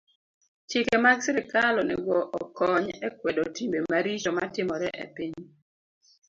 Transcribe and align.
Chike 0.69 0.95
mag 1.05 1.19
sirkal 1.25 1.75
onego 1.83 2.17
okony 2.41 2.87
e 3.07 3.09
kwedo 3.17 3.43
timbe 3.55 3.79
maricho 3.91 4.29
matimore 4.37 4.87
e 5.03 5.05
piny. 5.15 5.37